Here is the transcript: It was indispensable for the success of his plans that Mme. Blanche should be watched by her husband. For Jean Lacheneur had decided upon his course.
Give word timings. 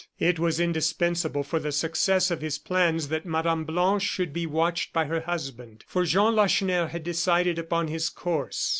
It 0.17 0.39
was 0.39 0.59
indispensable 0.59 1.43
for 1.43 1.59
the 1.59 1.71
success 1.71 2.31
of 2.31 2.41
his 2.41 2.57
plans 2.57 3.09
that 3.09 3.23
Mme. 3.23 3.65
Blanche 3.65 4.01
should 4.01 4.33
be 4.33 4.47
watched 4.47 4.93
by 4.93 5.05
her 5.05 5.19
husband. 5.21 5.85
For 5.87 6.05
Jean 6.05 6.35
Lacheneur 6.35 6.87
had 6.87 7.03
decided 7.03 7.59
upon 7.59 7.87
his 7.87 8.09
course. 8.09 8.69